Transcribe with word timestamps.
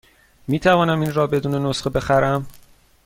می 0.47 0.59
توانم 0.59 1.01
این 1.01 1.13
را 1.13 1.27
بدون 1.27 1.65
نسخه 1.65 1.89
بخرم؟ 1.89 2.47